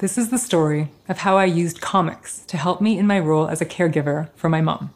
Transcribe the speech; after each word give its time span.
This 0.00 0.16
is 0.16 0.30
the 0.30 0.38
story 0.38 0.88
of 1.10 1.18
how 1.18 1.36
I 1.36 1.44
used 1.44 1.82
comics 1.82 2.38
to 2.46 2.56
help 2.56 2.80
me 2.80 2.96
in 2.96 3.06
my 3.06 3.18
role 3.18 3.48
as 3.48 3.60
a 3.60 3.66
caregiver 3.66 4.30
for 4.34 4.48
my 4.48 4.62
mom 4.62 4.94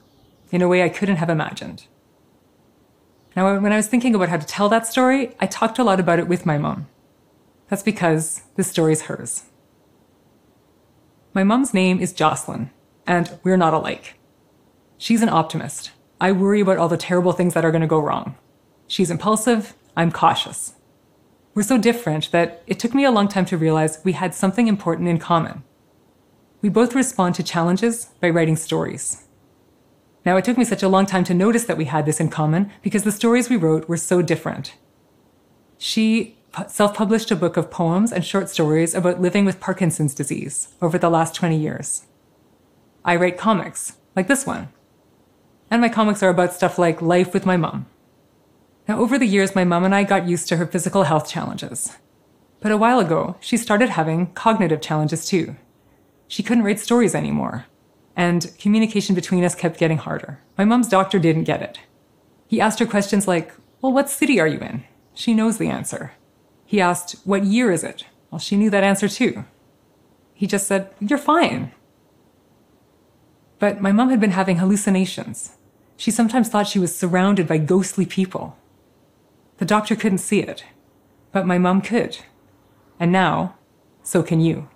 in 0.51 0.63
a 0.63 0.69
way 0.69 0.83
I 0.83 0.89
couldn't 0.89 1.17
have 1.17 1.29
imagined. 1.29 1.85
Now, 3.37 3.61
when 3.61 3.71
I 3.71 3.77
was 3.77 3.87
thinking 3.87 4.15
about 4.15 4.31
how 4.31 4.39
to 4.39 4.47
tell 4.47 4.71
that 4.71 4.87
story, 4.87 5.37
I 5.39 5.45
talked 5.45 5.79
a 5.79 5.85
lot 5.85 6.01
about 6.01 6.21
it 6.21 6.27
with 6.27 6.47
my 6.47 6.57
mom. 6.57 6.89
That's 7.69 7.83
because 7.83 8.45
this 8.57 8.69
story 8.69 8.93
is 8.93 9.03
hers. 9.03 9.45
My 11.35 11.45
mom's 11.45 11.75
name 11.75 12.01
is 12.01 12.15
Jocelyn, 12.15 12.71
and 13.07 13.39
we're 13.43 13.59
not 13.59 13.75
alike. 13.75 14.15
She's 14.97 15.21
an 15.21 15.29
optimist. 15.29 15.91
I 16.19 16.33
worry 16.33 16.63
about 16.63 16.79
all 16.79 16.89
the 16.89 16.97
terrible 16.97 17.33
things 17.33 17.53
that 17.53 17.65
are 17.65 17.73
going 17.73 17.83
to 17.83 17.87
go 17.87 18.01
wrong. 18.01 18.39
She's 18.87 19.11
impulsive, 19.11 19.75
I'm 19.99 20.11
cautious. 20.11 20.73
We're 21.55 21.63
so 21.63 21.79
different 21.79 22.33
that 22.33 22.63
it 22.67 22.81
took 22.81 22.95
me 22.95 23.05
a 23.05 23.13
long 23.13 23.29
time 23.29 23.45
to 23.47 23.57
realize 23.57 24.01
we 24.03 24.13
had 24.13 24.35
something 24.35 24.67
important 24.67 25.09
in 25.09 25.19
common. 25.19 25.63
We 26.63 26.69
both 26.69 26.97
respond 26.97 27.37
to 27.37 27.45
challenges 27.45 28.07
by 28.21 28.31
writing 28.31 28.57
stories. 28.57 29.29
Now, 30.25 30.37
it 30.37 30.45
took 30.45 30.59
me 30.59 30.65
such 30.65 30.83
a 30.83 30.89
long 30.89 31.07
time 31.07 31.23
to 31.25 31.35
notice 31.35 31.65
that 31.65 31.77
we 31.77 31.85
had 31.85 32.07
this 32.07 32.19
in 32.19 32.29
common 32.29 32.73
because 32.83 33.05
the 33.05 33.13
stories 33.13 33.49
we 33.49 33.57
wrote 33.57 33.89
were 33.89 33.99
so 33.99 34.21
different. 34.21 34.75
She 35.79 36.39
self 36.67 36.95
published 36.95 37.31
a 37.31 37.37
book 37.37 37.57
of 37.57 37.71
poems 37.71 38.11
and 38.11 38.25
short 38.25 38.49
stories 38.49 38.95
about 38.95 39.21
living 39.21 39.45
with 39.45 39.61
Parkinson's 39.61 40.15
disease 40.15 40.69
over 40.81 40.99
the 40.99 41.11
last 41.11 41.35
20 41.35 41.57
years. 41.57 42.07
I 43.05 43.17
write 43.17 43.39
comics, 43.39 43.99
like 44.17 44.27
this 44.27 44.47
one. 44.47 44.69
And 45.71 45.81
my 45.81 45.89
comics 45.89 46.23
are 46.23 46.31
about 46.31 46.53
stuff 46.53 46.79
like 46.79 47.03
life 47.03 47.35
with 47.35 47.47
my 47.47 47.57
mom. 47.57 47.87
Now, 48.87 48.99
over 49.01 49.19
the 49.19 49.27
years, 49.27 49.55
my 49.55 49.65
mom 49.65 49.85
and 49.85 49.95
I 49.95 50.05
got 50.05 50.29
used 50.29 50.47
to 50.49 50.57
her 50.57 50.67
physical 50.67 51.05
health 51.05 51.29
challenges. 51.29 51.97
But 52.61 52.71
a 52.71 52.77
while 52.77 52.99
ago, 52.99 53.37
she 53.41 53.57
started 53.57 53.91
having 53.91 54.33
cognitive 54.35 54.83
challenges 54.83 55.27
too. 55.27 55.57
She 56.29 56.43
couldn't 56.43 56.65
write 56.65 56.81
stories 56.81 57.15
anymore, 57.15 57.67
and 58.17 58.53
communication 58.59 59.15
between 59.15 59.45
us 59.45 59.55
kept 59.55 59.79
getting 59.79 59.99
harder. 59.99 60.41
My 60.59 60.65
mom's 60.65 60.89
doctor 60.89 61.19
didn't 61.19 61.45
get 61.45 61.63
it. 61.63 61.81
He 62.47 62.61
asked 62.61 62.79
her 62.79 62.87
questions 62.87 63.27
like, 63.27 63.53
Well, 63.81 63.93
what 63.93 64.11
city 64.11 64.39
are 64.39 64.47
you 64.47 64.59
in? 64.59 64.85
She 65.15 65.33
knows 65.33 65.59
the 65.59 65.69
answer. 65.69 66.13
He 66.67 66.81
asked, 66.81 67.17
What 67.25 67.45
year 67.45 67.71
is 67.71 67.85
it? 67.85 68.05
Well, 68.31 68.39
she 68.39 68.57
knew 68.57 68.71
that 68.71 68.85
answer 68.85 69.09
too. 69.09 69.45
He 70.35 70.47
just 70.47 70.67
said, 70.67 70.91
You're 71.01 71.19
fine. 71.19 71.73
But 73.59 73.81
my 73.81 73.93
mom 73.93 74.11
had 74.11 74.21
been 74.21 74.33
having 74.33 74.57
hallucinations. 74.57 75.57
She 75.97 76.11
sometimes 76.11 76.49
thought 76.49 76.67
she 76.67 76.79
was 76.79 76.95
surrounded 76.95 77.47
by 77.47 77.59
ghostly 77.59 78.05
people. 78.05 78.59
The 79.59 79.65
doctor 79.65 79.95
couldn't 79.95 80.19
see 80.19 80.41
it, 80.41 80.65
but 81.33 81.47
my 81.47 81.59
mom 81.59 81.81
could. 81.81 82.19
And 82.99 83.13
now, 83.13 83.57
so 84.03 84.23
can 84.23 84.41
you. 84.41 84.69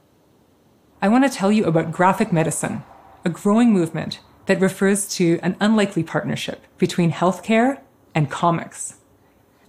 I 1.00 1.08
want 1.08 1.24
to 1.24 1.36
tell 1.36 1.52
you 1.52 1.64
about 1.64 1.92
graphic 1.92 2.32
medicine, 2.32 2.82
a 3.24 3.30
growing 3.30 3.72
movement 3.72 4.20
that 4.46 4.60
refers 4.60 5.08
to 5.16 5.38
an 5.42 5.56
unlikely 5.60 6.02
partnership 6.02 6.64
between 6.78 7.12
healthcare 7.12 7.80
and 8.14 8.30
comics. 8.30 8.96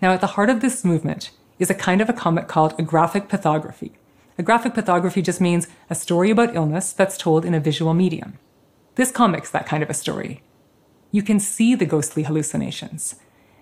Now, 0.02 0.14
at 0.14 0.22
the 0.22 0.28
heart 0.28 0.50
of 0.50 0.62
this 0.62 0.86
movement 0.86 1.32
is 1.60 1.70
a 1.70 1.76
kind 1.76 2.02
of 2.02 2.10
a 2.10 2.14
comic 2.14 2.48
called 2.48 2.74
a 2.80 2.84
graphic 2.84 3.28
pathography. 3.28 3.94
A 4.38 4.44
graphic 4.44 4.74
pathography 4.74 5.22
just 5.22 5.42
means 5.42 5.68
a 5.90 5.96
story 5.96 6.32
about 6.32 6.56
illness 6.56 6.94
that's 6.94 7.18
told 7.18 7.44
in 7.44 7.54
a 7.54 7.60
visual 7.60 7.94
medium. 7.94 8.40
This 8.96 9.12
comic's 9.12 9.52
that 9.52 9.66
kind 9.66 9.84
of 9.84 9.90
a 9.90 9.94
story. 9.94 10.42
You 11.12 11.22
can 11.24 11.40
see 11.40 11.76
the 11.76 11.86
ghostly 11.86 12.24
hallucinations, 12.24 13.16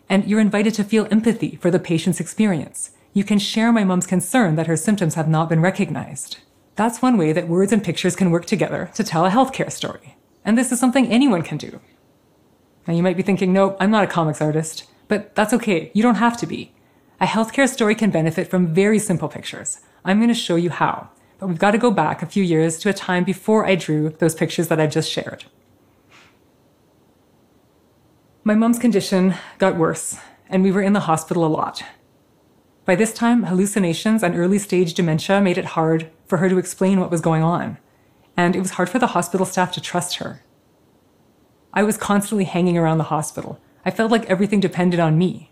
and 0.09 0.25
you're 0.25 0.39
invited 0.39 0.73
to 0.75 0.83
feel 0.83 1.07
empathy 1.11 1.57
for 1.61 1.71
the 1.71 1.79
patient's 1.79 2.19
experience. 2.19 2.91
You 3.13 3.23
can 3.23 3.39
share 3.39 3.71
my 3.71 3.83
mom's 3.83 4.07
concern 4.07 4.55
that 4.55 4.67
her 4.67 4.77
symptoms 4.77 5.15
have 5.15 5.27
not 5.27 5.49
been 5.49 5.61
recognized. 5.61 6.37
That's 6.75 7.01
one 7.01 7.17
way 7.17 7.33
that 7.33 7.47
words 7.47 7.73
and 7.73 7.83
pictures 7.83 8.15
can 8.15 8.29
work 8.29 8.45
together 8.45 8.91
to 8.93 9.03
tell 9.03 9.25
a 9.25 9.31
healthcare 9.31 9.71
story. 9.71 10.15
And 10.45 10.57
this 10.57 10.71
is 10.71 10.79
something 10.79 11.07
anyone 11.07 11.41
can 11.41 11.57
do. 11.57 11.79
Now, 12.87 12.93
you 12.93 13.03
might 13.03 13.17
be 13.17 13.23
thinking, 13.23 13.51
nope, 13.51 13.75
I'm 13.79 13.91
not 13.91 14.03
a 14.03 14.07
comics 14.07 14.41
artist, 14.41 14.85
but 15.07 15.35
that's 15.35 15.53
okay. 15.53 15.91
You 15.93 16.03
don't 16.03 16.15
have 16.15 16.37
to 16.37 16.45
be. 16.45 16.73
A 17.19 17.25
healthcare 17.25 17.67
story 17.67 17.95
can 17.95 18.11
benefit 18.11 18.47
from 18.47 18.73
very 18.73 18.99
simple 18.99 19.27
pictures. 19.27 19.79
I'm 20.05 20.19
going 20.19 20.29
to 20.29 20.35
show 20.35 20.55
you 20.55 20.69
how, 20.69 21.09
but 21.39 21.47
we've 21.47 21.59
got 21.59 21.71
to 21.71 21.77
go 21.77 21.91
back 21.91 22.21
a 22.21 22.27
few 22.27 22.43
years 22.43 22.77
to 22.79 22.89
a 22.89 22.93
time 22.93 23.23
before 23.23 23.65
I 23.65 23.75
drew 23.75 24.11
those 24.11 24.35
pictures 24.35 24.67
that 24.67 24.79
I've 24.79 24.91
just 24.91 25.11
shared. 25.11 25.45
My 28.47 28.55
mom's 28.55 28.79
condition 28.79 29.35
got 29.57 29.75
worse, 29.75 30.17
and 30.47 30.63
we 30.63 30.71
were 30.71 30.81
in 30.81 30.93
the 30.93 31.01
hospital 31.01 31.43
a 31.45 31.51
lot. 31.51 31.83
By 32.85 32.95
this 32.95 33.11
time, 33.11 33.43
hallucinations 33.43 34.23
and 34.23 34.37
early 34.37 34.57
stage 34.57 34.93
dementia 34.93 35.41
made 35.41 35.57
it 35.57 35.75
hard 35.75 36.09
for 36.27 36.37
her 36.37 36.47
to 36.47 36.57
explain 36.57 37.01
what 37.01 37.11
was 37.11 37.19
going 37.19 37.43
on, 37.43 37.77
and 38.37 38.55
it 38.55 38.61
was 38.61 38.71
hard 38.71 38.87
for 38.89 38.99
the 38.99 39.07
hospital 39.07 39.45
staff 39.45 39.73
to 39.73 39.81
trust 39.81 40.19
her. 40.19 40.43
I 41.73 41.83
was 41.83 41.97
constantly 41.97 42.45
hanging 42.45 42.77
around 42.77 42.99
the 42.99 43.11
hospital. 43.11 43.59
I 43.83 43.91
felt 43.91 44.13
like 44.13 44.25
everything 44.27 44.61
depended 44.61 45.01
on 45.01 45.17
me. 45.17 45.51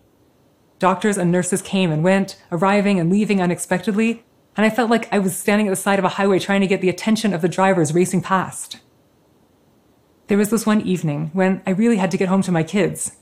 Doctors 0.80 1.18
and 1.18 1.30
nurses 1.30 1.62
came 1.62 1.92
and 1.92 2.02
went, 2.02 2.42
arriving 2.50 2.98
and 2.98 3.12
leaving 3.12 3.42
unexpectedly, 3.42 4.24
and 4.56 4.66
I 4.66 4.70
felt 4.70 4.90
like 4.90 5.12
I 5.12 5.20
was 5.20 5.36
standing 5.36 5.68
at 5.68 5.72
the 5.72 5.76
side 5.76 6.00
of 6.00 6.06
a 6.06 6.16
highway 6.16 6.40
trying 6.40 6.62
to 6.62 6.68
get 6.68 6.80
the 6.80 6.88
attention 6.88 7.34
of 7.34 7.42
the 7.42 7.50
drivers 7.50 7.94
racing 7.94 8.22
past. 8.22 8.78
There 10.28 10.38
was 10.38 10.50
this 10.50 10.66
one 10.66 10.82
evening 10.82 11.30
when 11.34 11.62
I 11.66 11.72
really 11.72 11.98
had 11.98 12.12
to 12.12 12.18
get 12.18 12.30
home 12.30 12.42
to 12.44 12.52
my 12.52 12.64
kids, 12.64 13.18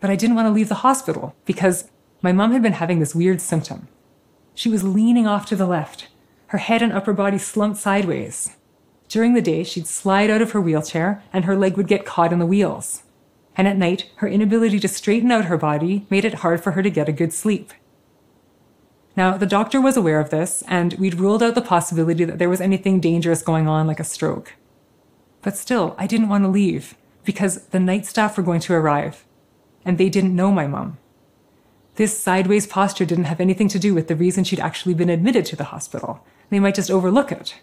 but 0.00 0.10
I 0.10 0.16
didn't 0.16 0.36
want 0.36 0.46
to 0.46 0.52
leave 0.52 0.68
the 0.68 0.76
hospital 0.76 1.34
because 1.44 1.90
my 2.22 2.32
mom 2.32 2.52
had 2.52 2.62
been 2.62 2.72
having 2.72 2.98
this 2.98 3.14
weird 3.14 3.40
symptom. 3.40 3.88
She 4.54 4.68
was 4.68 4.82
leaning 4.82 5.26
off 5.26 5.46
to 5.46 5.56
the 5.56 5.66
left, 5.66 6.08
her 6.48 6.58
head 6.58 6.82
and 6.82 6.92
upper 6.92 7.12
body 7.12 7.38
slumped 7.38 7.78
sideways. 7.78 8.56
During 9.08 9.34
the 9.34 9.42
day, 9.42 9.62
she'd 9.64 9.86
slide 9.86 10.30
out 10.30 10.42
of 10.42 10.52
her 10.52 10.60
wheelchair 10.60 11.22
and 11.32 11.44
her 11.44 11.56
leg 11.56 11.76
would 11.76 11.88
get 11.88 12.04
caught 12.04 12.32
in 12.32 12.38
the 12.38 12.46
wheels 12.46 13.02
and 13.58 13.66
at 13.66 13.76
night, 13.76 14.08
her 14.16 14.28
inability 14.28 14.78
to 14.78 14.88
straighten 14.88 15.32
out 15.32 15.46
her 15.46 15.58
body 15.58 16.06
made 16.08 16.24
it 16.24 16.34
hard 16.34 16.62
for 16.62 16.70
her 16.70 16.82
to 16.82 16.88
get 16.88 17.08
a 17.08 17.12
good 17.12 17.32
sleep. 17.32 17.72
Now, 19.16 19.36
the 19.36 19.46
doctor 19.46 19.80
was 19.80 19.96
aware 19.96 20.20
of 20.20 20.30
this, 20.30 20.62
and 20.68 20.94
we'd 20.94 21.16
ruled 21.16 21.42
out 21.42 21.56
the 21.56 21.60
possibility 21.60 22.24
that 22.24 22.38
there 22.38 22.48
was 22.48 22.60
anything 22.60 23.00
dangerous 23.00 23.42
going 23.42 23.66
on, 23.66 23.88
like 23.88 23.98
a 23.98 24.04
stroke. 24.04 24.54
But 25.42 25.56
still, 25.56 25.94
I 25.98 26.06
didn't 26.06 26.28
want 26.28 26.44
to 26.44 26.48
leave 26.48 26.94
because 27.24 27.66
the 27.66 27.80
night 27.80 28.06
staff 28.06 28.36
were 28.36 28.42
going 28.42 28.60
to 28.60 28.74
arrive, 28.74 29.24
and 29.84 29.98
they 29.98 30.08
didn't 30.08 30.34
know 30.34 30.50
my 30.50 30.66
mom. 30.66 30.98
This 31.96 32.18
sideways 32.18 32.66
posture 32.66 33.04
didn't 33.04 33.24
have 33.24 33.40
anything 33.40 33.68
to 33.68 33.78
do 33.78 33.94
with 33.94 34.08
the 34.08 34.16
reason 34.16 34.44
she'd 34.44 34.60
actually 34.60 34.94
been 34.94 35.10
admitted 35.10 35.44
to 35.46 35.56
the 35.56 35.64
hospital. 35.64 36.24
They 36.48 36.60
might 36.60 36.76
just 36.76 36.90
overlook 36.90 37.32
it. 37.32 37.56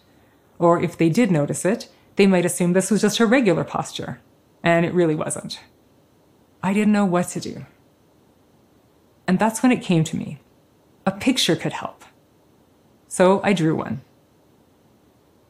Or 0.60 0.82
if 0.82 0.98
they 0.98 1.10
did 1.10 1.32
notice 1.32 1.66
it, 1.66 1.90
they 2.16 2.28
might 2.28 2.46
assume 2.46 2.74
this 2.74 2.92
was 2.92 3.02
just 3.02 3.18
her 3.18 3.26
regular 3.26 3.64
posture. 3.64 4.20
And 4.62 4.86
it 4.86 4.94
really 4.94 5.16
wasn't. 5.16 5.62
I 6.62 6.74
didn't 6.74 6.94
know 6.94 7.06
what 7.06 7.30
to 7.30 7.40
do. 7.40 7.66
And 9.28 9.40
that's 9.40 9.64
when 9.64 9.72
it 9.72 9.82
came 9.82 10.04
to 10.04 10.18
me. 10.18 10.40
A 11.06 11.12
picture 11.12 11.56
could 11.56 11.74
help. 11.74 12.04
So 13.08 13.42
I 13.44 13.54
drew 13.54 13.76
one. 13.76 14.02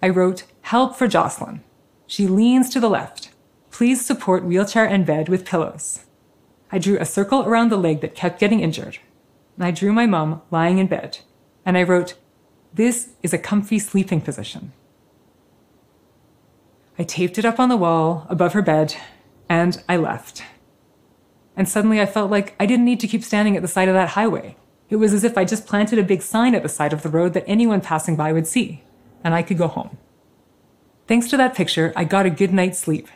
I 0.01 0.09
wrote, 0.09 0.43
Help 0.61 0.95
for 0.95 1.07
Jocelyn. 1.07 1.63
She 2.07 2.27
leans 2.27 2.69
to 2.69 2.79
the 2.79 2.89
left. 2.89 3.29
Please 3.71 4.05
support 4.05 4.45
wheelchair 4.45 4.85
and 4.85 5.05
bed 5.05 5.27
with 5.27 5.45
pillows. 5.45 6.05
I 6.71 6.77
drew 6.77 6.97
a 6.97 7.05
circle 7.05 7.43
around 7.43 7.69
the 7.69 7.77
leg 7.77 8.01
that 8.01 8.15
kept 8.15 8.39
getting 8.39 8.59
injured. 8.59 8.99
I 9.59 9.71
drew 9.71 9.93
my 9.93 10.05
mom 10.05 10.41
lying 10.51 10.77
in 10.77 10.87
bed. 10.87 11.19
And 11.65 11.77
I 11.77 11.83
wrote, 11.83 12.15
This 12.73 13.09
is 13.23 13.33
a 13.33 13.37
comfy 13.37 13.79
sleeping 13.79 14.21
position. 14.21 14.71
I 16.97 17.03
taped 17.03 17.37
it 17.37 17.45
up 17.45 17.59
on 17.59 17.69
the 17.69 17.77
wall 17.77 18.25
above 18.29 18.53
her 18.53 18.61
bed, 18.61 18.95
and 19.49 19.81
I 19.89 19.97
left. 19.97 20.43
And 21.57 21.67
suddenly 21.67 21.99
I 21.99 22.05
felt 22.05 22.31
like 22.31 22.55
I 22.59 22.65
didn't 22.65 22.85
need 22.85 22.99
to 23.01 23.07
keep 23.07 23.23
standing 23.23 23.55
at 23.55 23.61
the 23.61 23.67
side 23.67 23.87
of 23.87 23.93
that 23.95 24.09
highway. 24.09 24.55
It 24.89 24.97
was 24.97 25.13
as 25.13 25.23
if 25.23 25.37
I 25.37 25.45
just 25.45 25.65
planted 25.65 25.99
a 25.99 26.03
big 26.03 26.21
sign 26.21 26.53
at 26.53 26.63
the 26.63 26.69
side 26.69 26.93
of 26.93 27.01
the 27.01 27.09
road 27.09 27.33
that 27.33 27.43
anyone 27.47 27.81
passing 27.81 28.15
by 28.15 28.31
would 28.31 28.47
see, 28.47 28.83
and 29.23 29.33
I 29.33 29.41
could 29.41 29.57
go 29.57 29.67
home. 29.67 29.97
Thanks 31.07 31.27
to 31.29 31.37
that 31.37 31.53
picture, 31.53 31.93
I 31.95 32.03
got 32.03 32.25
a 32.25 32.31
good 32.31 32.51
night's 32.51 32.79
sleep. 32.79 33.07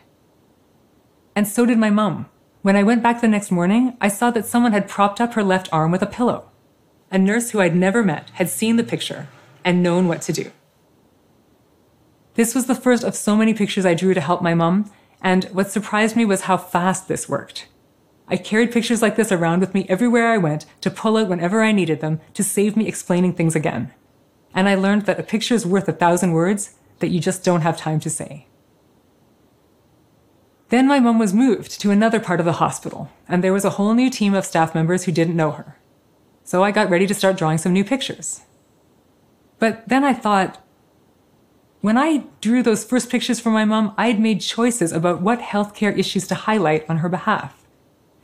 And 1.36 1.48
so 1.48 1.66
did 1.66 1.78
my 1.78 1.90
mom. 1.90 2.28
When 2.62 2.76
I 2.76 2.84
went 2.84 3.02
back 3.02 3.22
the 3.22 3.28
next 3.28 3.52
morning, 3.52 3.98
I 4.00 4.10
saw 4.10 4.30
that 4.32 4.46
someone 4.46 4.74
had 4.74 4.88
propped 4.88 5.20
up 5.20 5.34
her 5.34 5.44
left 5.44 5.70
arm 5.72 5.92
with 5.92 6.02
a 6.02 6.08
pillow. 6.08 6.52
A 7.10 7.18
nurse 7.18 7.52
who 7.52 7.60
I'd 7.60 7.76
never 7.76 8.04
met 8.04 8.30
had 8.32 8.50
seen 8.50 8.76
the 8.76 8.84
picture 8.84 9.28
and 9.66 9.82
known 9.82 10.08
what 10.08 10.22
to 10.24 10.34
do. 10.34 10.52
This 12.36 12.54
was 12.54 12.68
the 12.68 12.76
first 12.76 13.04
of 13.04 13.16
so 13.16 13.36
many 13.36 13.54
pictures 13.54 13.86
I 13.86 13.96
drew 13.96 14.14
to 14.14 14.22
help 14.22 14.42
my 14.42 14.54
mom, 14.54 14.92
and 15.22 15.46
what 15.46 15.72
surprised 15.72 16.16
me 16.16 16.26
was 16.26 16.42
how 16.42 16.58
fast 16.58 17.08
this 17.08 17.28
worked. 17.28 17.68
I 18.28 18.38
carried 18.38 18.72
pictures 18.72 19.02
like 19.02 19.16
this 19.16 19.32
around 19.32 19.62
with 19.62 19.74
me 19.74 19.88
everywhere 19.90 20.28
I 20.28 20.38
went 20.38 20.66
to 20.82 20.92
pull 20.92 21.18
out 21.18 21.28
whenever 21.28 21.64
I 21.64 21.72
needed 21.72 22.00
them 22.00 22.22
to 22.36 22.44
save 22.44 22.78
me 22.78 22.88
explaining 22.88 23.34
things 23.34 23.56
again. 23.56 23.92
And 24.54 24.70
I 24.70 24.76
learned 24.76 25.04
that 25.08 25.20
a 25.20 25.24
picture 25.24 25.56
is 25.56 25.66
worth 25.66 25.90
a 25.90 25.94
thousand 25.94 26.34
words 26.34 26.76
that 27.00 27.10
you 27.10 27.20
just 27.20 27.44
don't 27.44 27.62
have 27.62 27.78
time 27.78 28.00
to 28.02 28.10
say. 28.10 28.48
Then 30.70 30.88
my 30.88 31.00
mom 31.00 31.18
was 31.18 31.34
moved 31.34 31.82
to 31.82 31.92
another 31.92 32.20
part 32.20 32.40
of 32.40 32.46
the 32.46 32.54
hospital, 32.54 33.10
and 33.28 33.44
there 33.44 33.54
was 33.54 33.66
a 33.66 33.72
whole 33.72 33.94
new 33.94 34.10
team 34.10 34.34
of 34.34 34.46
staff 34.46 34.76
members 34.76 35.04
who 35.04 35.12
didn't 35.12 35.36
know 35.36 35.52
her. 35.52 35.78
So 36.44 36.64
I 36.64 36.72
got 36.72 36.90
ready 36.90 37.08
to 37.08 37.14
start 37.14 37.38
drawing 37.38 37.58
some 37.58 37.74
new 37.74 37.84
pictures. 37.84 38.42
But 39.58 39.88
then 39.88 40.04
I 40.04 40.14
thought, 40.14 40.64
when 41.82 41.98
I 41.98 42.26
drew 42.42 42.62
those 42.62 42.84
first 42.84 43.10
pictures 43.10 43.40
for 43.40 43.50
my 43.50 43.66
mom, 43.66 43.94
I'd 43.98 44.20
made 44.20 44.42
choices 44.42 44.92
about 44.92 45.22
what 45.22 45.40
healthcare 45.40 45.98
issues 45.98 46.28
to 46.28 46.36
highlight 46.36 46.88
on 46.90 46.98
her 46.98 47.10
behalf. 47.10 47.66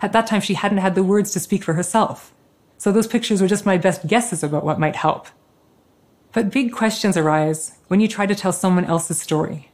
At 0.02 0.12
that 0.12 0.28
time, 0.28 0.42
she 0.42 0.56
hadn't 0.56 0.80
had 0.80 0.94
the 0.94 1.04
words 1.04 1.32
to 1.32 1.40
speak 1.40 1.64
for 1.64 1.74
herself. 1.74 2.34
So 2.78 2.92
those 2.92 3.08
pictures 3.08 3.42
were 3.42 3.48
just 3.48 3.66
my 3.66 3.78
best 3.78 4.08
guesses 4.08 4.44
about 4.44 4.66
what 4.66 4.80
might 4.80 4.98
help. 4.98 5.28
But 6.36 6.52
big 6.52 6.74
questions 6.74 7.16
arise 7.16 7.78
when 7.88 8.02
you 8.02 8.10
try 8.10 8.26
to 8.26 8.36
tell 8.36 8.52
someone 8.52 8.84
else's 8.84 9.22
story. 9.22 9.72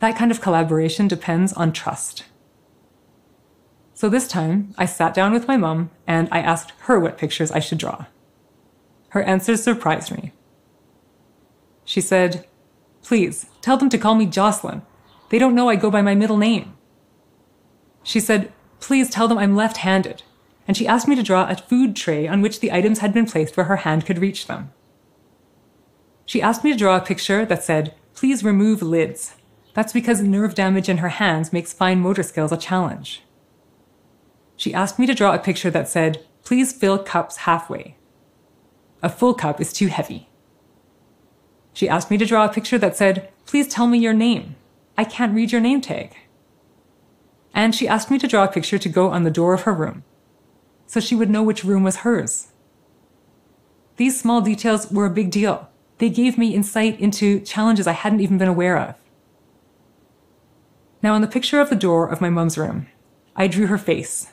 That 0.00 0.16
kind 0.16 0.32
of 0.32 0.40
collaboration 0.40 1.06
depends 1.06 1.52
on 1.52 1.72
trust. 1.72 2.24
So 3.94 4.08
this 4.08 4.26
time, 4.26 4.74
I 4.76 4.86
sat 4.86 5.14
down 5.14 5.32
with 5.32 5.46
my 5.46 5.56
mom 5.56 5.90
and 6.04 6.28
I 6.32 6.40
asked 6.40 6.72
her 6.80 6.98
what 6.98 7.16
pictures 7.16 7.52
I 7.52 7.60
should 7.60 7.78
draw. 7.78 8.06
Her 9.10 9.22
answers 9.22 9.62
surprised 9.62 10.10
me. 10.10 10.32
She 11.84 12.00
said, 12.00 12.44
Please, 13.04 13.46
tell 13.60 13.76
them 13.76 13.88
to 13.90 13.98
call 13.98 14.16
me 14.16 14.26
Jocelyn. 14.26 14.82
They 15.28 15.38
don't 15.38 15.54
know 15.54 15.68
I 15.68 15.76
go 15.76 15.92
by 15.92 16.02
my 16.02 16.16
middle 16.16 16.38
name. 16.38 16.76
She 18.02 18.18
said, 18.18 18.52
Please 18.80 19.10
tell 19.10 19.28
them 19.28 19.38
I'm 19.38 19.54
left 19.54 19.76
handed. 19.76 20.24
And 20.66 20.76
she 20.76 20.88
asked 20.88 21.06
me 21.06 21.14
to 21.14 21.22
draw 21.22 21.48
a 21.48 21.54
food 21.54 21.94
tray 21.94 22.26
on 22.26 22.42
which 22.42 22.58
the 22.58 22.72
items 22.72 22.98
had 22.98 23.14
been 23.14 23.26
placed 23.26 23.56
where 23.56 23.66
her 23.66 23.76
hand 23.76 24.06
could 24.06 24.18
reach 24.18 24.48
them. 24.48 24.72
She 26.28 26.42
asked 26.42 26.62
me 26.62 26.72
to 26.72 26.76
draw 26.76 26.94
a 26.94 27.00
picture 27.00 27.46
that 27.46 27.64
said, 27.64 27.94
Please 28.12 28.44
remove 28.44 28.82
lids. 28.82 29.36
That's 29.72 29.94
because 29.94 30.20
nerve 30.20 30.54
damage 30.54 30.90
in 30.90 30.98
her 30.98 31.08
hands 31.08 31.54
makes 31.54 31.72
fine 31.72 32.00
motor 32.00 32.22
skills 32.22 32.52
a 32.52 32.58
challenge. 32.58 33.22
She 34.54 34.74
asked 34.74 34.98
me 34.98 35.06
to 35.06 35.14
draw 35.14 35.32
a 35.32 35.38
picture 35.38 35.70
that 35.70 35.88
said, 35.88 36.22
Please 36.44 36.70
fill 36.70 36.98
cups 36.98 37.38
halfway. 37.48 37.96
A 39.02 39.08
full 39.08 39.32
cup 39.32 39.58
is 39.58 39.72
too 39.72 39.86
heavy. 39.86 40.28
She 41.72 41.88
asked 41.88 42.10
me 42.10 42.18
to 42.18 42.26
draw 42.26 42.44
a 42.44 42.52
picture 42.52 42.76
that 42.76 42.94
said, 42.94 43.32
Please 43.46 43.66
tell 43.66 43.86
me 43.86 43.96
your 43.96 44.12
name. 44.12 44.56
I 44.98 45.04
can't 45.04 45.34
read 45.34 45.50
your 45.50 45.62
name 45.62 45.80
tag. 45.80 46.14
And 47.54 47.74
she 47.74 47.88
asked 47.88 48.10
me 48.10 48.18
to 48.18 48.28
draw 48.28 48.44
a 48.44 48.52
picture 48.52 48.78
to 48.78 48.88
go 48.90 49.08
on 49.08 49.24
the 49.24 49.30
door 49.30 49.54
of 49.54 49.62
her 49.62 49.72
room, 49.72 50.04
so 50.86 51.00
she 51.00 51.14
would 51.14 51.30
know 51.30 51.42
which 51.42 51.64
room 51.64 51.84
was 51.84 52.04
hers. 52.04 52.48
These 53.96 54.20
small 54.20 54.42
details 54.42 54.90
were 54.90 55.06
a 55.06 55.10
big 55.10 55.30
deal. 55.30 55.67
They 55.98 56.08
gave 56.08 56.38
me 56.38 56.54
insight 56.54 56.98
into 57.00 57.40
challenges 57.40 57.86
I 57.86 57.92
hadn't 57.92 58.20
even 58.20 58.38
been 58.38 58.48
aware 58.48 58.78
of. 58.78 58.94
Now, 61.02 61.14
on 61.14 61.20
the 61.20 61.28
picture 61.28 61.60
of 61.60 61.70
the 61.70 61.76
door 61.76 62.08
of 62.08 62.20
my 62.20 62.30
mum's 62.30 62.58
room, 62.58 62.88
I 63.36 63.46
drew 63.46 63.66
her 63.66 63.78
face. 63.78 64.32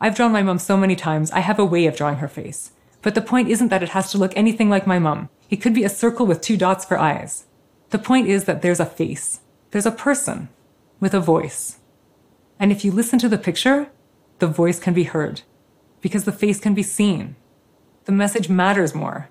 I've 0.00 0.14
drawn 0.14 0.32
my 0.32 0.42
mum 0.42 0.58
so 0.58 0.76
many 0.76 0.96
times, 0.96 1.30
I 1.30 1.40
have 1.40 1.58
a 1.58 1.64
way 1.64 1.86
of 1.86 1.96
drawing 1.96 2.16
her 2.16 2.28
face. 2.28 2.72
But 3.02 3.14
the 3.14 3.22
point 3.22 3.48
isn't 3.48 3.68
that 3.68 3.82
it 3.82 3.90
has 3.90 4.10
to 4.12 4.18
look 4.18 4.32
anything 4.36 4.68
like 4.68 4.86
my 4.86 4.98
mum. 4.98 5.30
It 5.48 5.56
could 5.56 5.74
be 5.74 5.84
a 5.84 5.88
circle 5.88 6.26
with 6.26 6.40
two 6.40 6.56
dots 6.56 6.84
for 6.84 6.98
eyes. 6.98 7.46
The 7.90 7.98
point 7.98 8.28
is 8.28 8.44
that 8.44 8.62
there's 8.62 8.80
a 8.80 8.86
face. 8.86 9.40
There's 9.70 9.86
a 9.86 9.92
person 9.92 10.48
with 11.00 11.14
a 11.14 11.20
voice. 11.20 11.78
And 12.58 12.70
if 12.70 12.84
you 12.84 12.92
listen 12.92 13.18
to 13.20 13.28
the 13.28 13.38
picture, 13.38 13.90
the 14.38 14.46
voice 14.46 14.78
can 14.78 14.94
be 14.94 15.04
heard 15.04 15.42
because 16.00 16.24
the 16.24 16.32
face 16.32 16.60
can 16.60 16.74
be 16.74 16.82
seen. 16.82 17.36
The 18.04 18.12
message 18.12 18.48
matters 18.48 18.94
more 18.94 19.28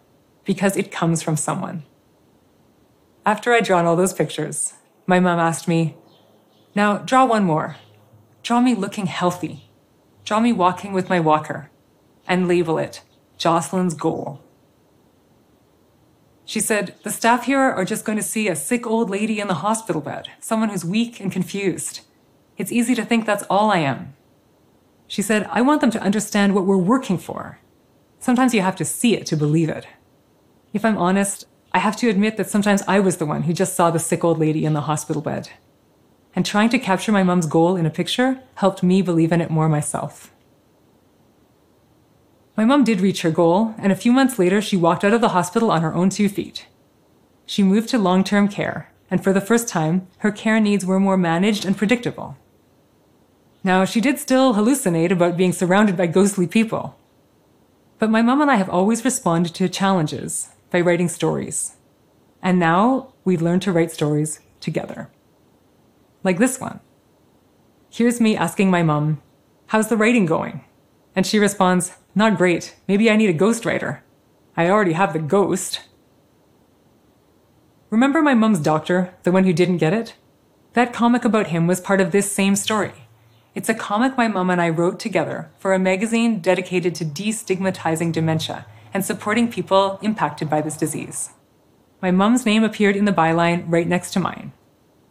because 0.49 0.75
it 0.75 0.91
comes 0.91 1.21
from 1.21 1.37
someone. 1.37 1.83
After 3.23 3.53
I'd 3.53 3.65
drawn 3.65 3.85
all 3.85 3.95
those 3.95 4.13
pictures, 4.13 4.73
my 5.05 5.19
mom 5.19 5.37
asked 5.37 5.67
me, 5.67 5.95
Now 6.73 6.97
draw 6.97 7.23
one 7.23 7.43
more. 7.43 7.75
Draw 8.41 8.59
me 8.59 8.73
looking 8.73 9.05
healthy. 9.05 9.69
Draw 10.25 10.39
me 10.39 10.51
walking 10.51 10.91
with 10.91 11.07
my 11.07 11.19
walker 11.19 11.69
and 12.27 12.47
label 12.47 12.79
it 12.79 13.03
Jocelyn's 13.37 13.93
goal. 13.93 14.41
She 16.45 16.59
said, 16.59 16.95
The 17.03 17.11
staff 17.11 17.45
here 17.45 17.59
are 17.59 17.85
just 17.85 18.03
going 18.03 18.17
to 18.17 18.23
see 18.23 18.47
a 18.47 18.55
sick 18.55 18.87
old 18.87 19.07
lady 19.07 19.39
in 19.39 19.47
the 19.47 19.61
hospital 19.65 20.01
bed, 20.01 20.29
someone 20.39 20.69
who's 20.69 20.83
weak 20.83 21.19
and 21.19 21.31
confused. 21.31 21.99
It's 22.57 22.71
easy 22.71 22.95
to 22.95 23.05
think 23.05 23.27
that's 23.27 23.45
all 23.51 23.69
I 23.69 23.77
am. 23.77 24.15
She 25.07 25.21
said, 25.21 25.47
I 25.51 25.61
want 25.61 25.81
them 25.81 25.91
to 25.91 26.01
understand 26.01 26.55
what 26.55 26.65
we're 26.65 26.75
working 26.75 27.19
for. 27.19 27.59
Sometimes 28.17 28.55
you 28.55 28.61
have 28.61 28.75
to 28.77 28.83
see 28.83 29.15
it 29.15 29.27
to 29.27 29.37
believe 29.37 29.69
it. 29.69 29.85
If 30.71 30.85
I'm 30.85 30.97
honest, 30.97 31.45
I 31.71 31.79
have 31.79 31.95
to 31.97 32.09
admit 32.09 32.37
that 32.37 32.49
sometimes 32.49 32.83
I 32.87 32.99
was 32.99 33.17
the 33.17 33.25
one 33.25 33.43
who 33.43 33.53
just 33.53 33.75
saw 33.75 33.89
the 33.89 33.99
sick 33.99 34.23
old 34.23 34.39
lady 34.39 34.65
in 34.65 34.73
the 34.73 34.81
hospital 34.81 35.21
bed. 35.21 35.49
And 36.35 36.45
trying 36.45 36.69
to 36.69 36.79
capture 36.79 37.11
my 37.11 37.23
mom's 37.23 37.47
goal 37.47 37.75
in 37.75 37.85
a 37.85 37.91
picture 37.91 38.39
helped 38.55 38.83
me 38.83 39.01
believe 39.01 39.31
in 39.31 39.41
it 39.41 39.49
more 39.49 39.67
myself. 39.67 40.31
My 42.55 42.65
mom 42.65 42.83
did 42.83 43.01
reach 43.01 43.21
her 43.23 43.31
goal, 43.31 43.73
and 43.77 43.91
a 43.91 43.95
few 43.95 44.11
months 44.11 44.37
later, 44.37 44.61
she 44.61 44.77
walked 44.77 45.03
out 45.03 45.13
of 45.13 45.21
the 45.21 45.29
hospital 45.29 45.71
on 45.71 45.81
her 45.81 45.93
own 45.93 46.09
two 46.09 46.29
feet. 46.29 46.67
She 47.45 47.63
moved 47.63 47.89
to 47.89 47.97
long 47.97 48.23
term 48.23 48.47
care, 48.47 48.91
and 49.09 49.23
for 49.23 49.33
the 49.33 49.41
first 49.41 49.67
time, 49.67 50.07
her 50.19 50.31
care 50.31 50.59
needs 50.59 50.85
were 50.85 50.99
more 50.99 51.17
managed 51.17 51.65
and 51.65 51.77
predictable. 51.77 52.37
Now, 53.63 53.85
she 53.85 54.01
did 54.01 54.19
still 54.19 54.53
hallucinate 54.53 55.11
about 55.11 55.37
being 55.37 55.53
surrounded 55.53 55.97
by 55.97 56.07
ghostly 56.07 56.47
people. 56.47 56.99
But 57.97 58.09
my 58.09 58.21
mom 58.21 58.41
and 58.41 58.51
I 58.51 58.55
have 58.55 58.69
always 58.69 59.03
responded 59.03 59.55
to 59.55 59.67
challenges 59.67 60.49
by 60.71 60.81
writing 60.81 61.09
stories. 61.09 61.75
And 62.41 62.59
now 62.59 63.13
we've 63.23 63.41
learned 63.41 63.61
to 63.63 63.71
write 63.71 63.91
stories 63.91 64.39
together. 64.59 65.09
Like 66.23 66.37
this 66.37 66.59
one. 66.59 66.79
Here's 67.89 68.21
me 68.21 68.37
asking 68.37 68.69
my 68.69 68.83
mom, 68.83 69.21
How's 69.67 69.87
the 69.87 69.97
writing 69.97 70.25
going? 70.25 70.63
And 71.15 71.25
she 71.25 71.39
responds, 71.39 71.93
not 72.15 72.37
great. 72.37 72.75
Maybe 72.87 73.09
I 73.09 73.15
need 73.15 73.29
a 73.29 73.37
ghostwriter. 73.37 73.99
I 74.57 74.69
already 74.69 74.93
have 74.93 75.13
the 75.13 75.19
ghost. 75.19 75.81
Remember 77.89 78.21
my 78.21 78.33
mum's 78.33 78.59
doctor, 78.59 79.13
the 79.23 79.31
one 79.31 79.43
who 79.43 79.53
didn't 79.53 79.77
get 79.77 79.93
it? 79.93 80.15
That 80.73 80.93
comic 80.93 81.23
about 81.25 81.47
him 81.47 81.67
was 81.67 81.79
part 81.79 82.01
of 82.01 82.11
this 82.11 82.31
same 82.31 82.55
story. 82.55 82.93
It's 83.55 83.69
a 83.69 83.73
comic 83.73 84.17
my 84.17 84.27
mum 84.27 84.49
and 84.49 84.61
I 84.61 84.69
wrote 84.69 84.99
together 84.99 85.49
for 85.57 85.73
a 85.73 85.79
magazine 85.79 86.39
dedicated 86.39 86.93
to 86.95 87.05
destigmatizing 87.05 88.11
dementia 88.11 88.65
and 88.93 89.03
supporting 89.03 89.51
people 89.51 89.99
impacted 90.01 90.49
by 90.49 90.61
this 90.61 90.77
disease. 90.77 91.31
My 92.01 92.11
mom's 92.11 92.45
name 92.45 92.63
appeared 92.63 92.95
in 92.95 93.05
the 93.05 93.11
byline 93.11 93.65
right 93.67 93.87
next 93.87 94.11
to 94.11 94.19
mine. 94.19 94.51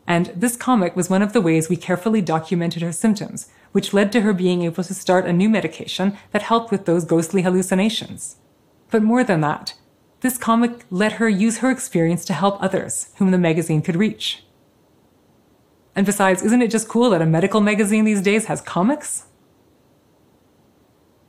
And 0.07 0.27
this 0.35 0.57
comic 0.57 0.97
was 0.97 1.11
one 1.11 1.23
of 1.23 1.33
the 1.33 1.41
ways 1.41 1.69
we 1.69 1.77
carefully 1.77 2.23
documented 2.23 2.83
her 2.83 2.93
symptoms 2.93 3.49
which 3.73 3.93
led 3.93 4.11
to 4.13 4.23
her 4.23 4.33
being 4.33 4.63
able 4.63 4.83
to 4.83 4.95
start 4.95 5.27
a 5.27 5.33
new 5.33 5.49
medication 5.49 6.17
that 6.33 6.43
helped 6.43 6.71
with 6.71 6.87
those 6.87 7.05
ghostly 7.05 7.43
hallucinations. 7.43 8.37
But 8.91 9.03
more 9.03 9.23
than 9.23 9.41
that, 9.43 9.75
this 10.21 10.39
comic 10.39 10.85
let 10.91 11.13
her 11.13 11.29
use 11.29 11.59
her 11.59 11.71
experience 11.71 12.25
to 12.27 12.33
help 12.33 12.63
others 12.63 13.13
whom 13.17 13.31
the 13.31 13.39
magazine 13.39 13.83
could 13.83 13.97
reach. 13.97 14.45
And 15.95 16.07
besides, 16.07 16.43
isn't 16.43 16.63
it 16.63 16.71
just 16.71 16.89
cool 16.89 17.11
that 17.11 17.23
a 17.23 17.27
medical 17.27 17.61
magazine 17.61 18.05
these 18.05 18.23
days 18.23 18.47
has 18.47 18.61
comics? 18.61 19.27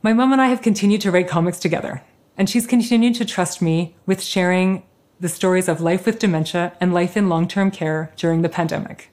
My 0.01 0.13
mom 0.13 0.31
and 0.31 0.41
I 0.41 0.47
have 0.47 0.61
continued 0.61 1.01
to 1.01 1.11
write 1.11 1.27
comics 1.27 1.59
together, 1.59 2.03
and 2.39 2.49
she's 2.49 2.65
continued 2.65 3.15
to 3.15 3.25
trust 3.25 3.61
me 3.61 3.97
with 4.05 4.23
sharing 4.23 4.83
the 5.19 5.27
stories 5.27 5.67
of 5.67 5.81
life 5.81 6.05
with 6.05 6.19
dementia 6.19 6.71
and 6.79 6.93
life 6.93 7.17
in 7.17 7.27
long 7.27 7.49
term 7.49 7.69
care 7.69 8.13
during 8.15 8.41
the 8.41 8.49
pandemic. 8.49 9.11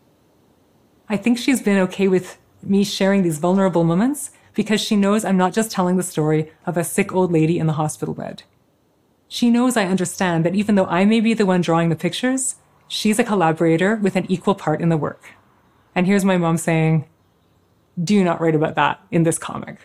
I 1.09 1.17
think 1.17 1.37
she's 1.37 1.61
been 1.61 1.79
okay 1.79 2.07
with 2.07 2.39
me 2.63 2.85
sharing 2.85 3.25
these 3.25 3.39
vulnerable 3.39 3.83
moments 3.83 4.31
because 4.55 4.81
she 4.81 4.95
knows 4.95 5.25
I'm 5.25 5.37
not 5.37 5.53
just 5.53 5.73
telling 5.73 5.97
the 5.97 6.05
story 6.05 6.53
of 6.67 6.77
a 6.77 6.85
sick 6.85 7.13
old 7.13 7.33
lady 7.33 7.59
in 7.59 7.67
the 7.67 7.73
hospital 7.73 8.15
bed. 8.15 8.45
She 9.27 9.51
knows 9.51 9.77
I 9.77 9.87
understand 9.87 10.45
that 10.45 10.55
even 10.55 10.77
though 10.77 10.87
I 10.87 11.05
may 11.05 11.21
be 11.21 11.35
the 11.35 11.47
one 11.47 11.61
drawing 11.61 11.89
the 11.89 11.97
pictures, 11.97 12.57
she's 12.87 13.19
a 13.19 13.25
collaborator 13.25 13.97
with 13.97 14.15
an 14.15 14.31
equal 14.31 14.55
part 14.55 14.81
in 14.81 14.89
the 14.89 14.97
work. 14.97 15.33
And 15.97 16.07
here's 16.07 16.25
my 16.25 16.37
mom 16.37 16.59
saying, 16.59 17.09
Do 18.03 18.23
not 18.23 18.41
write 18.41 18.55
about 18.55 18.77
that 18.77 19.01
in 19.11 19.25
this 19.25 19.37
comic. 19.37 19.81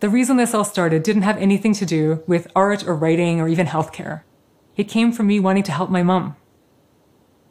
The 0.00 0.08
reason 0.08 0.38
this 0.38 0.54
all 0.54 0.64
started 0.64 1.02
didn't 1.02 1.22
have 1.22 1.36
anything 1.36 1.74
to 1.74 1.84
do 1.84 2.22
with 2.26 2.50
art 2.56 2.86
or 2.86 2.96
writing 2.96 3.38
or 3.38 3.48
even 3.48 3.66
healthcare. 3.66 4.22
It 4.74 4.84
came 4.88 5.12
from 5.12 5.26
me 5.26 5.38
wanting 5.38 5.62
to 5.64 5.72
help 5.72 5.90
my 5.90 6.02
mom. 6.02 6.36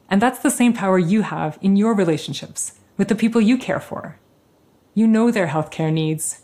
And 0.09 0.19
that's 0.19 0.39
the 0.39 0.49
same 0.49 0.73
power 0.73 0.97
you 0.97 1.21
have 1.21 1.59
in 1.61 1.75
your 1.75 1.93
relationships 1.93 2.79
with 2.97 3.07
the 3.07 3.15
people 3.15 3.39
you 3.39 3.55
care 3.55 3.79
for. 3.79 4.19
You 4.95 5.05
know 5.05 5.29
their 5.29 5.45
healthcare 5.47 5.93
needs. 5.93 6.41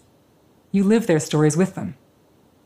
You 0.71 0.83
live 0.83 1.07
their 1.07 1.19
stories 1.19 1.57
with 1.57 1.73
them. 1.73 1.95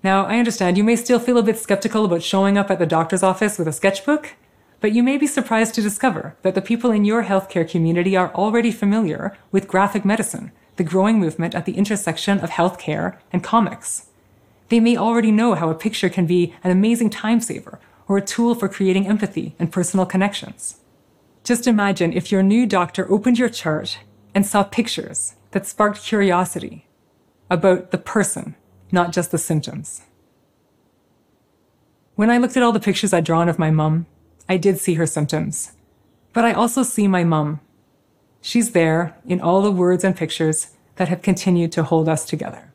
Now, 0.03 0.25
I 0.25 0.38
understand 0.38 0.77
you 0.77 0.84
may 0.84 0.98
still 0.98 1.19
feel 1.19 1.38
a 1.38 1.43
bit 1.43 1.58
skeptical 1.58 2.03
about 2.03 2.24
showing 2.24 2.58
up 2.58 2.69
at 2.69 2.79
the 2.79 2.86
doctor's 2.86 3.24
office 3.24 3.58
with 3.58 3.69
a 3.69 3.74
sketchbook, 3.74 4.36
but 4.81 4.91
you 4.91 5.01
may 5.01 5.17
be 5.17 5.27
surprised 5.27 5.74
to 5.75 5.81
discover 5.81 6.36
that 6.41 6.55
the 6.55 6.62
people 6.62 6.91
in 6.91 7.05
your 7.05 7.24
healthcare 7.24 7.69
community 7.69 8.17
are 8.17 8.34
already 8.36 8.72
familiar 8.72 9.38
with 9.51 9.67
graphic 9.67 10.03
medicine, 10.03 10.51
the 10.79 10.83
growing 10.86 11.19
movement 11.19 11.53
at 11.53 11.65
the 11.65 11.77
intersection 11.77 12.39
of 12.39 12.51
healthcare 12.51 13.17
and 13.33 13.43
comics. 13.43 14.07
They 14.69 14.79
may 14.79 14.95
already 14.95 15.29
know 15.29 15.53
how 15.53 15.69
a 15.69 15.75
picture 15.75 16.07
can 16.07 16.25
be 16.25 16.55
an 16.63 16.71
amazing 16.71 17.09
time 17.09 17.41
saver 17.41 17.81
or 18.07 18.17
a 18.17 18.25
tool 18.25 18.55
for 18.55 18.69
creating 18.69 19.05
empathy 19.05 19.55
and 19.59 19.74
personal 19.74 20.05
connections. 20.05 20.77
Just 21.43 21.67
imagine 21.67 22.13
if 22.13 22.31
your 22.31 22.41
new 22.41 22.65
doctor 22.65 23.12
opened 23.12 23.38
your 23.38 23.50
chart 23.50 24.00
and 24.33 24.45
saw 24.45 24.63
pictures 24.63 25.36
that 25.51 25.67
sparked 25.67 26.01
curiosity 26.01 26.88
about 27.50 27.91
the 27.91 27.98
person, 27.98 28.55
not 28.89 29.12
just 29.12 29.31
the 29.31 29.38
symptoms. 29.38 30.03
When 32.15 32.29
I 32.29 32.38
looked 32.38 32.55
at 32.55 32.63
all 32.63 32.71
the 32.71 32.79
pictures 32.79 33.12
I'd 33.12 33.25
drawn 33.25 33.50
of 33.50 33.59
my 33.59 33.69
mum, 33.69 34.05
I 34.48 34.55
did 34.55 34.79
see 34.79 34.93
her 34.93 35.05
symptoms. 35.05 35.74
But 36.31 36.45
I 36.45 36.53
also 36.53 36.83
see 36.83 37.05
my 37.05 37.25
mum. 37.25 37.59
She's 38.41 38.72
there 38.72 39.15
in 39.27 39.41
all 39.41 39.62
the 39.62 39.72
words 39.72 40.03
and 40.03 40.15
pictures 40.15 40.75
that 40.96 41.10
have 41.10 41.22
continued 41.22 41.72
to 41.74 41.84
hold 41.84 42.08
us 42.08 42.25
together. 42.25 42.69